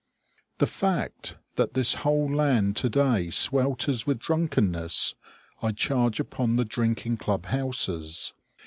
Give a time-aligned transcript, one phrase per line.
[0.57, 5.13] The fact that this whole land to day swelters with drunkenness
[5.61, 8.33] I charge upon the drinking club houses.